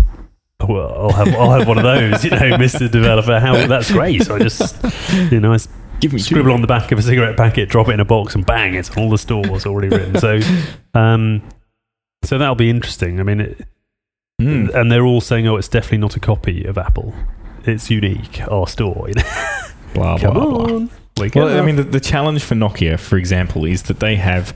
[0.68, 3.40] well, I'll have I'll have one of those, you know, Mister Developer.
[3.40, 4.22] How that's great.
[4.24, 4.76] So I just
[5.32, 5.58] you know, I
[6.00, 8.34] Give me scribble on the back of a cigarette packet, drop it in a box,
[8.34, 10.18] and bang, it's all the stores already written.
[10.18, 10.40] So,
[10.94, 11.40] um,
[12.24, 13.20] so that'll be interesting.
[13.20, 13.66] I mean, it,
[14.42, 14.74] Mm.
[14.74, 17.14] and they're all saying, oh, it's definitely not a copy of Apple.
[17.66, 19.08] It's unique, our store.
[19.08, 19.22] You know?
[19.94, 20.86] Blah Come blah blah.
[21.18, 21.62] Wake Well, up.
[21.62, 24.52] I mean, the, the challenge for Nokia, for example, is that they have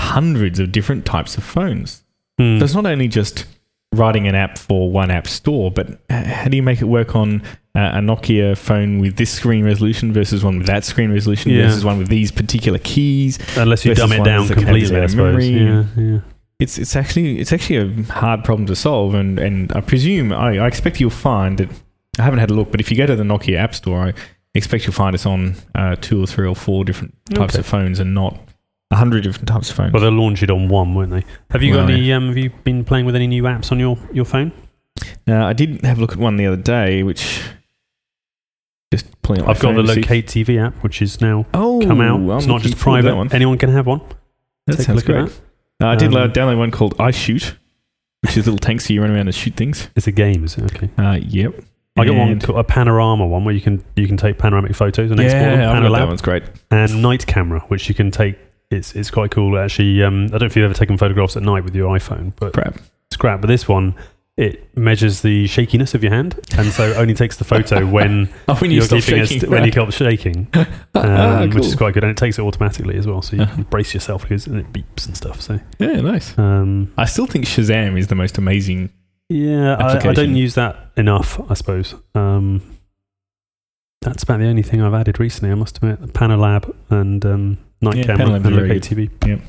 [0.00, 2.02] hundreds of different types of phones.
[2.38, 2.58] Hmm.
[2.58, 3.46] So it's not only just
[3.94, 7.42] writing an app for one app store, but how do you make it work on
[7.74, 11.62] uh, a Nokia phone with this screen resolution versus one with that screen resolution Yeah.
[11.66, 13.38] versus one with these particular keys?
[13.56, 15.48] Unless you dumb it down that can have completely, I suppose.
[15.48, 16.20] Yeah, yeah.
[16.60, 20.58] It's it's actually it's actually a hard problem to solve, and, and I presume I,
[20.58, 21.70] I expect you'll find that
[22.18, 24.14] I haven't had a look, but if you go to the Nokia App Store, I
[24.54, 27.60] expect you'll find it's on uh, two or three or four different types Okay.
[27.60, 28.38] of phones, and not
[28.90, 29.92] a hundred different types of phones.
[29.92, 31.24] Well, they'll launch it on one, won't they?
[31.50, 32.12] Have you got Well, any?
[32.12, 34.52] Um, have you been playing with any new apps on your, your phone?
[35.28, 37.42] Uh, I did have a look at one the other day, which
[38.92, 42.16] Just pulling I've got the Locate TV app, which is now Oh, come out.
[42.16, 43.14] I'm It's not just private.
[43.14, 43.32] One.
[43.32, 44.00] Anyone can have one.
[44.66, 45.40] That Take a sounds look at great.
[45.82, 47.54] Uh, I did Um, load- download one called iShoot,
[48.22, 49.88] which is little tanks so you run around and shoot things.
[49.96, 50.64] It's a game, is it?
[50.74, 50.90] Okay.
[50.98, 51.54] Uh, yep.
[51.96, 55.10] I got one called a panorama one where you can you can take panoramic photos
[55.10, 55.60] and export them.
[55.60, 56.42] Yeah, got that one's great.
[56.70, 58.36] and night camera, which you can take.
[58.70, 60.02] It's it's quite cool actually.
[60.02, 62.52] Um, I don't know if you've ever taken photographs at night with your iPhone, but
[62.52, 62.76] Crap.
[63.08, 63.40] it's crap.
[63.40, 63.94] But this one,
[64.36, 68.54] it measures the shakiness of your hand, and so only takes the photo when Oh,
[68.56, 69.42] when you you're stop keeping shaking.
[69.42, 70.46] it when you stop shaking,
[70.94, 73.42] Ah, um, which is quite good, and it takes it automatically as well, so you
[73.42, 73.54] Uh-huh.
[73.56, 75.40] can brace yourself because and it beeps and stuff.
[75.40, 76.38] So Yeah, nice.
[76.38, 78.90] um, I still think Shazam is the most amazing.
[79.28, 81.96] yeah, I, I don't use that enough, I suppose.
[82.14, 82.62] Um,
[84.00, 85.50] that's about the only thing I've added recently.
[85.50, 89.10] I must admit, Panolab and um, night Yeah, camera and very Locate TV.
[89.26, 89.40] Yep.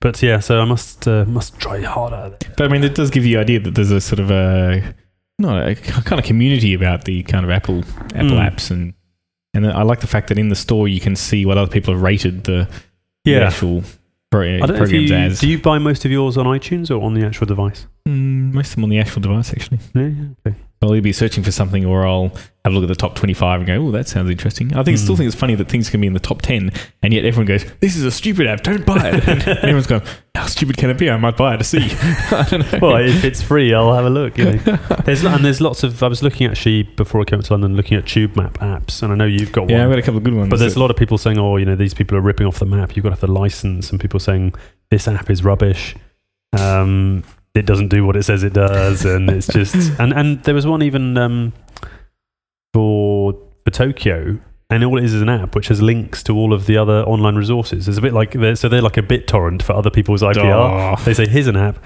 [0.00, 2.36] But yeah, so I must uh, must try harder.
[2.56, 4.94] But I mean, it does give you the idea that there's a sort of a
[5.38, 7.80] not a kind of community about the kind of Apple
[8.14, 8.50] Apple Mm.
[8.50, 8.94] apps and
[9.54, 11.92] and I like the fact that in the store you can see what other people
[11.92, 12.68] have rated the,
[13.24, 13.82] the Yeah, actual
[14.30, 15.40] pro- I don't know if programs you, as.
[15.40, 17.86] do you buy most of yours on iTunes or on the actual device?
[18.08, 19.80] Mm, most of them on the actual device actually.
[19.94, 20.56] Yeah, yeah, okay.
[20.82, 22.28] I'll either be searching for something or I'll
[22.64, 24.74] have a look at the top 25 and go, oh, that sounds interesting.
[24.74, 25.18] I think still Hmm.
[25.18, 26.70] think it's funny that things can be in the top 10
[27.02, 29.28] and yet everyone goes, this is a stupid app, don't buy it.
[29.28, 30.00] and everyone's going,
[30.34, 31.10] how stupid can it be?
[31.10, 31.78] I might buy it to see.
[32.34, 32.78] I don't know.
[32.80, 34.38] Well, if it's free, I'll have a look.
[34.38, 34.56] You know.
[35.04, 36.02] There's and there's lots of.
[36.02, 39.12] I was looking actually before I came to London, looking at Tube Map apps, and
[39.12, 39.70] I know you've got one.
[39.70, 40.48] yeah, I've got a couple of good ones.
[40.48, 42.58] But there's a lot of people saying, "Oh, you know, these people are ripping off
[42.58, 42.96] the map.
[42.96, 44.54] You've got to have the license." And people saying
[44.90, 45.94] this app is rubbish.
[46.56, 49.92] Um, it doesn't do what it says it does, and it's just.
[50.00, 51.52] And and there was one even um,
[52.72, 53.34] for
[53.64, 54.38] for Tokyo,
[54.70, 57.02] and all it is is an app which has links to all of the other
[57.02, 57.88] online resources.
[57.88, 61.02] It's a bit like they're, so they're like a BitTorrent for other people's IPR.
[61.04, 61.78] They say, "Here's an app."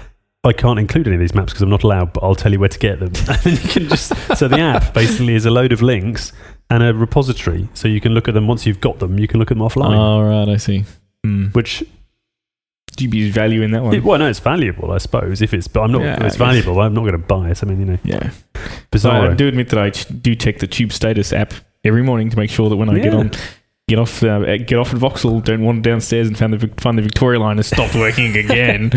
[0.43, 2.59] I can't include any of these maps because I'm not allowed, but I'll tell you
[2.59, 3.07] where to get them.
[3.27, 6.31] and then you can just so the app basically is a load of links
[6.69, 9.17] and a repository, so you can look at them once you've got them.
[9.17, 10.85] You can look at them offline, Oh, right, I see.
[11.23, 11.47] Hmm.
[11.47, 11.83] which
[12.95, 13.93] Do you value in that one?
[13.93, 15.41] it, well, no, it's valuable, I suppose.
[15.41, 16.01] If it's, but I'm not.
[16.01, 16.79] Yeah, it's valuable.
[16.81, 17.63] I'm not going to buy it.
[17.63, 18.31] I mean, you know, yeah.
[18.91, 19.31] Bizarre.
[19.31, 21.53] I do admit that I do check the Tube Status app
[21.83, 23.31] every morning to make sure that when I get on,
[23.87, 27.01] get off, uh, get off at Vauxhall, don't wander downstairs and find the find the
[27.01, 28.91] Victoria line has stopped working again.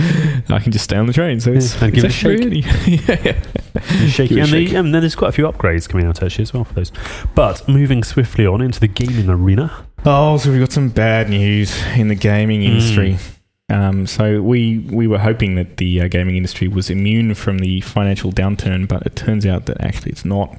[0.49, 1.41] I can just stay on the train.
[1.41, 4.07] So it's Yeah, and give it a actually really- yeah.
[4.09, 4.35] shaky.
[4.37, 4.73] Give it a And, the, shake.
[4.75, 6.93] and then there's quite a few upgrades coming out actually as well for those.
[7.35, 9.87] But moving swiftly on into the gaming arena.
[10.07, 13.35] Oh, so we've got some bad news in the gaming Mm.
[13.71, 17.81] Um, so we we were hoping that the uh, gaming industry was immune from the
[17.83, 20.57] financial downturn, but it turns out that actually it's not.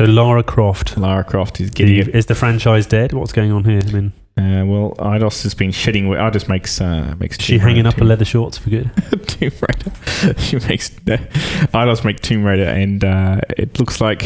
[0.00, 0.96] So Lara Croft.
[0.96, 2.08] Lara Croft is getting it.
[2.14, 3.12] Is the franchise dead?
[3.12, 3.80] What's going on here?
[3.86, 6.06] I mean, Uh, well, Eidos has been shedding.
[6.08, 7.38] Eidos makes uh, makes.
[7.40, 8.90] she Tomb hanging Raider up her leather shorts for good?
[9.26, 10.38] Tomb Raider.
[10.40, 14.20] she makes Eidos make Tomb Raider, and uh, it looks like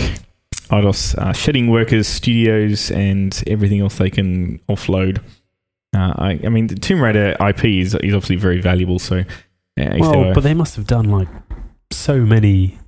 [0.70, 5.20] Eidos uh, shedding workers, studios, and everything else they can offload.
[5.94, 8.98] Uh, I, I mean, the Tomb Raider IP is, is obviously very valuable.
[8.98, 9.18] So,
[9.80, 11.28] uh, Well, but they must have done like
[11.92, 12.78] so many.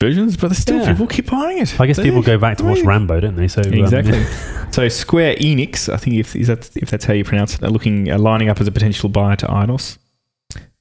[0.00, 0.92] versions, but still Yeah.
[0.92, 1.78] people keep buying it.
[1.80, 2.80] I guess They- people go back to watch.
[2.82, 3.46] Rambo, don't they?
[3.48, 4.24] So um, Exactly.
[4.72, 7.68] So Square Enix, I think if is that if that's how you pronounce it, are
[7.70, 9.98] looking are lining up as a potential buyer to Eidos.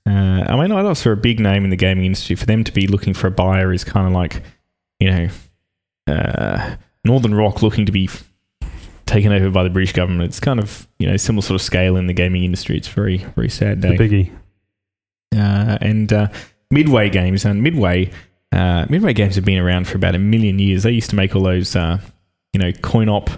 [0.08, 2.36] Uh, I mean, Eidos are a big name in the gaming industry.
[2.38, 4.42] For them to be looking for a buyer is kind of like,
[5.02, 5.30] you know,
[6.08, 8.08] uh, Northern Rock looking to be
[9.12, 10.24] taken over by the British government.
[10.30, 12.78] It's kind of you know similar sort of scale in the gaming industry.
[12.78, 13.96] It's very very sad day.
[13.96, 14.32] the biggie.
[15.36, 16.28] Uh, and uh,
[16.72, 18.12] Midway Games and Midway
[18.52, 20.84] uh, Midway Games have been around for about a million years.
[20.84, 22.00] They used to make all those uh,
[22.54, 23.30] you know coin op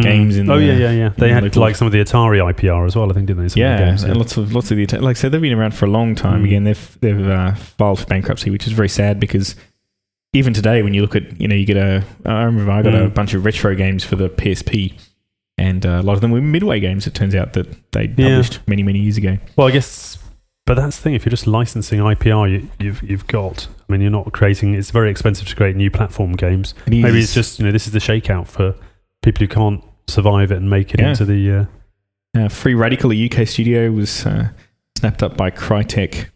[0.00, 1.08] games in oh the- yeah, yeah, yeah.
[1.16, 3.10] They had local- like some of the Atari IPR as well.
[3.10, 3.48] I think didn't they?
[3.48, 5.58] Some of the yeah, games, and lots of lots of the like so they've been
[5.58, 6.42] around for a long time.
[6.42, 6.46] Mm.
[6.46, 9.56] Again, they've they've uh, filed for bankruptcy, which is very sad because
[10.34, 12.94] even today, when you look at you know you get a I remember I got
[12.94, 13.14] a Mm.
[13.14, 14.92] bunch of retro games for the PSP,
[15.58, 17.06] and uh, a lot of them were Midway games.
[17.06, 18.28] It turns out that they Yeah.
[18.30, 19.36] published many many years ago.
[19.56, 20.16] Well, I guess,
[20.66, 21.14] but that's the thing.
[21.14, 23.66] If you're just licensing IPR, you, you've you've got.
[23.88, 24.74] I mean, you're not creating.
[24.74, 26.74] It's very expensive to create new platform games.
[26.86, 28.74] It Maybe it's just you know this is the shakeout for
[29.22, 31.10] people who can't survive it and make it Yeah.
[31.10, 31.50] into the.
[31.52, 31.64] Uh,
[32.38, 34.50] uh, Free Radical, a UK studio, was uh,
[34.98, 36.26] snapped up by Crytek.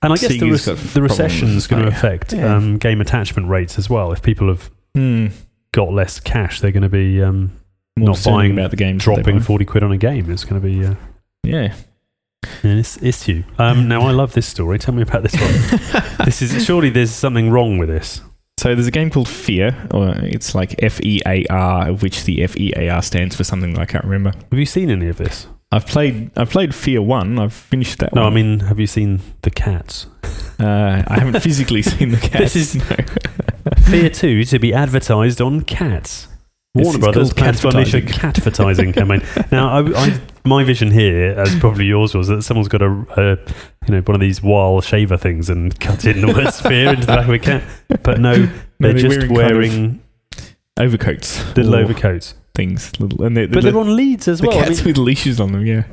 [0.00, 2.54] and I guess the, Sega's rec- got the recession is going to affect Yeah.
[2.54, 4.12] um, game attachment rates as well.
[4.12, 5.26] If people have Hmm.
[5.72, 7.50] got less cash, they're going to be um,
[8.00, 10.30] More Not buying- about the games, they dropping forty quid on a game.
[10.30, 10.94] It's going to be uh,
[11.42, 11.74] Yeah,
[12.62, 13.42] an is- issue.
[13.58, 14.78] Um, now I love this story.
[14.78, 16.02] Tell me about this one.
[16.24, 18.20] this is surely there's something wrong with this.
[18.58, 22.24] So there's a game called Fear, or it's like F E A R, of which
[22.24, 24.32] the F E A R stands for something I can't remember.
[24.50, 25.46] Have you seen any of this?
[25.70, 27.38] I've played I've played Fear One.
[27.38, 30.06] I've finished that No, I mean, have you seen the cats?
[30.58, 32.54] uh, I haven't physically seen the cats.
[32.54, 32.96] This is- no.
[33.90, 36.26] Fear 2 to be advertised on cats.
[36.84, 38.12] Warner Brothers called plans to unleash a catvertising.
[38.12, 39.22] cat advertising campaign.
[39.52, 43.38] Now, I, I, my vision here, as probably yours was, that someone's got a, a,
[43.86, 47.02] you know, one of these wild shaver things and cut in the word sphere into
[47.02, 47.62] the back of a cat.
[48.02, 48.34] But no,
[48.78, 50.02] they're, they're just wearing
[50.78, 52.34] Overcoats, little overcoats.
[52.54, 54.56] things, little, and they're, But the, they're on leads as well.
[54.56, 55.66] I cats mean, with leashes on them.
[55.66, 55.84] Yeah,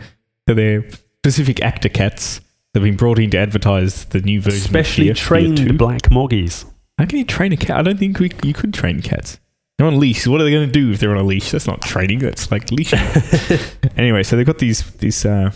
[0.48, 0.88] so they're
[1.24, 2.40] specific actor cats.
[2.74, 4.60] They've been brought in to advertise the new version.
[4.60, 6.66] Especially of Fear, Fear trained black moggies.
[7.00, 7.78] How can you train a cat?
[7.78, 9.40] I don't think we, you could train cats.
[9.78, 10.26] They're on leash.
[10.26, 11.52] What are they going to do if they're on a leash?
[11.52, 12.20] That's not training.
[12.20, 13.00] That's like leashing.
[13.98, 15.52] anyway, so they've got these this uh,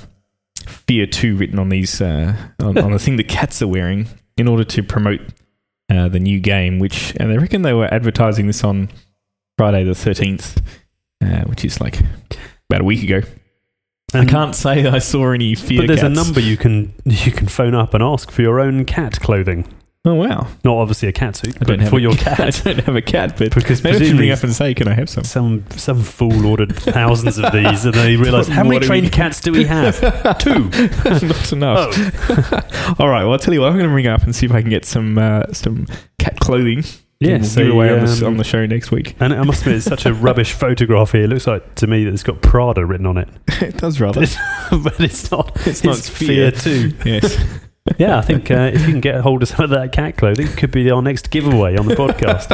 [0.66, 4.48] Fear Two written on these uh, on, on the thing that cats are wearing in
[4.48, 5.22] order to promote
[5.90, 6.80] uh, the new game.
[6.80, 8.90] Which and they reckon they were advertising this on
[9.58, 10.62] Friday the thirteenth,
[11.24, 12.00] uh, which is like
[12.70, 13.22] about a week ago.
[14.14, 15.82] I can't say I saw any Fear.
[15.82, 18.84] But there's a number you can you can phone up and ask for your own
[18.84, 19.66] cat clothing.
[20.06, 20.48] Oh wow!
[20.64, 22.40] Not obviously a cat suit, I don't but have for a your cat.
[22.40, 24.88] I don't have a cat, but Because maybe I should ring up and say, "Can
[24.88, 28.80] I have some?" some some fool ordered thousands of these, and they realise how many
[28.80, 30.00] trained cats do we have?
[30.40, 30.70] Two.
[31.28, 31.94] Not enough.
[32.30, 33.24] Oh, All right.
[33.24, 33.68] Well, I'll tell you what.
[33.68, 35.86] I'm going to ring up and see if I can get some uh, some
[36.18, 36.86] cat clothing.
[37.20, 37.42] yeah.
[37.42, 39.18] So away on, the, um, on the show next week.
[39.20, 41.24] and I must admit, it's such a rubbish photograph here.
[41.26, 43.28] It looks like to me that it's got Prada written on it,
[43.62, 44.22] it does rather.
[44.22, 45.52] but it's not.
[45.68, 46.52] It's not Fear fear.
[46.52, 46.94] too.
[47.06, 47.38] yes.
[47.98, 50.48] Yeah, I think uh, if you can get hold of some of that cat clothing,
[50.48, 52.50] it could be our next giveaway on the podcast.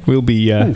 [0.06, 0.74] We'll be uh,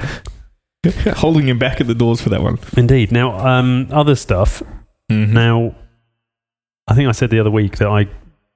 [1.16, 2.58] holding him back at the doors for that one.
[2.76, 3.12] Indeed.
[3.12, 4.62] Now, um, other stuff.
[5.10, 5.32] Mm-hmm.
[5.32, 5.74] Now,
[6.88, 8.08] I think I said the other week that I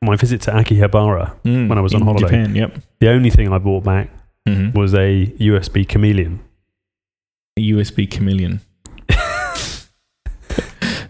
[0.02, 2.26] my visit to Akihabara, Mm, when I was on in holiday.
[2.26, 2.54] Japan.
[2.54, 2.78] Yep.
[3.00, 4.10] the only thing I brought back
[4.46, 4.78] Mm-hmm.
[4.78, 6.40] was a USB chameleon,
[7.58, 8.60] A USB chameleon.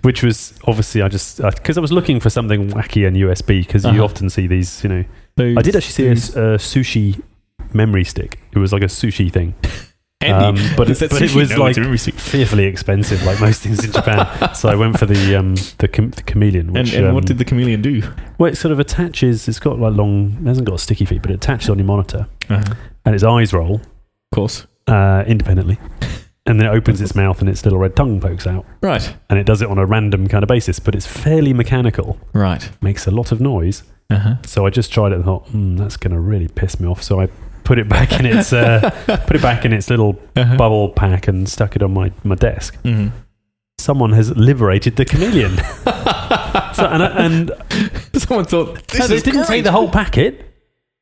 [0.04, 3.84] Which was obviously I just because I was looking for something wacky and USB because
[3.84, 4.04] you Uh-huh.
[4.04, 4.82] often see these.
[4.84, 5.04] You know,
[5.58, 7.20] I did actually see a, a sushi
[7.72, 8.38] memory stick.
[8.52, 9.54] It was like a sushi thing,
[10.26, 12.14] um, but that but it was No, like it's a memory stick.
[12.14, 14.54] fearfully expensive, like most things in Japan.
[14.54, 16.76] so I went for the um, the, the chameleon.
[16.76, 18.02] And, and um, what did the chameleon do?
[18.38, 19.48] Well, it sort of attaches.
[19.48, 20.36] It's got like long.
[20.42, 22.74] It hasn't got sticky feet, but it attaches on your monitor, Uh-huh.
[23.04, 24.66] and its eyes roll Of course.
[24.86, 25.78] uh, independently,
[26.46, 29.14] and then it opens its mouth, and its little red tongue pokes out, Right.
[29.30, 30.78] and it does it on a random kind of basis.
[30.78, 32.18] But it's fairly mechanical.
[32.32, 32.68] Right.
[32.82, 33.82] Makes a lot of noise.
[34.10, 34.34] Uh-huh.
[34.46, 37.02] So I just tried it and thought, hmm, that's going to really piss me off.
[37.02, 37.28] So I
[37.64, 38.90] put it back in its uh,
[39.26, 40.56] put it back in its little Uh-huh.
[40.56, 42.76] bubble pack and stuck it on my, my desk.
[42.84, 43.12] Mhm.
[43.78, 45.56] Someone has liberated the chameleon.
[46.74, 47.50] so, and, and
[48.20, 49.46] Someone thought this no, they didn't great.
[49.48, 50.53] take the whole packet.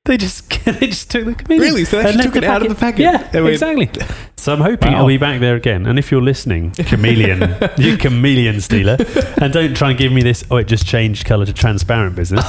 [0.05, 1.61] They just they just took the chameleon.
[1.63, 1.85] Really?
[1.85, 3.03] So they and actually left took it out of the packet?
[3.03, 3.91] Yeah, They went- exactly.
[4.43, 4.97] So I'm hoping Wow.
[4.99, 5.87] it'll be back there again.
[5.87, 8.97] And if you're listening, chameleon, you chameleon stealer,
[9.41, 10.43] and don't try and give me this.
[10.51, 12.45] Oh, it just changed colour to transparent business.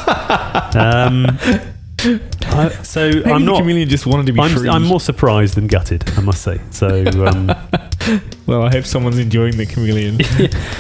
[0.76, 1.28] Um,
[2.06, 3.58] I- so Maybe I'm the not.
[3.60, 4.70] chameleon just wanted to be I'm, free.
[4.70, 6.60] I'm more surprised than gutted, I must say.
[6.72, 6.88] So,
[7.26, 7.48] um,
[8.46, 10.20] well, I hope someone's enjoying the chameleon.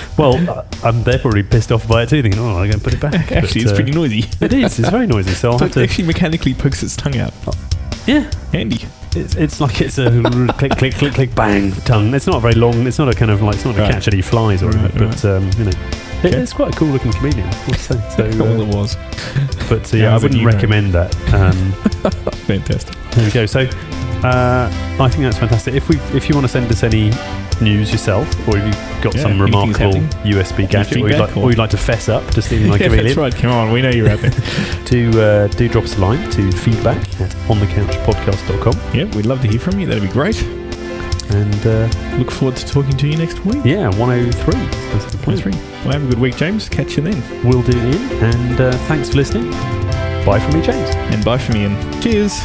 [0.17, 2.79] well, uh, um, they're probably pissed off by it too, thinking, "Oh, I'm going to
[2.79, 4.25] put it back." Actually, But, it's uh, pretty noisy.
[4.41, 4.79] It is.
[4.79, 5.31] It's very noisy.
[5.31, 5.83] So I'll have to.
[5.83, 7.33] actually mechanically pokes its tongue out.
[8.05, 8.85] Yeah, Handy.
[9.15, 10.09] It's, it's like it's a
[10.57, 12.13] click, click, click, click, bang, tongue.
[12.15, 12.85] It's not very long.
[12.87, 13.91] It's not a kind of like it's not a Right.
[13.91, 15.71] catch any flies or Right, anything, but um, you know,
[16.23, 17.47] it, it's quite a cool looking comedian.
[17.47, 18.09] I must say.
[18.15, 18.95] So, All uh, it was.
[19.69, 21.15] but uh, Yeah, I wouldn't recommend that.
[21.33, 21.71] Um,
[22.47, 22.95] Fantastic.
[23.11, 23.45] there we go.
[23.45, 23.61] So
[24.23, 25.73] uh, I think that's fantastic.
[25.75, 27.11] If we, if you want to send us any
[27.61, 30.33] news yourself, or if you've got Yeah, some anything's remarkable happening.
[30.33, 32.67] USB gadget, or you'd, feedback like, or- or you'd like to fess up to stealing
[32.69, 33.35] my yeah, chameleon, that's right.
[33.35, 34.31] Come on, we know you're out there.
[34.85, 39.47] do uh, do drop us a line to feedback at onthecouchpodcast.com yeah, we'd love to
[39.47, 39.87] hear from you.
[39.87, 40.41] That'd be great.
[40.41, 43.63] and uh, Look forward to talking to you next week.
[43.65, 44.53] yeah, 103.
[44.91, 45.72] That's the right.
[45.83, 46.69] Well, have a good week, James.
[46.69, 47.21] Catch you then.
[47.43, 48.23] We'll do, it, Ian.
[48.23, 49.51] And uh, thanks for listening.
[50.25, 50.89] Bye from me, James.
[51.13, 52.01] And bye from me, Ian.
[52.01, 52.39] Cheers.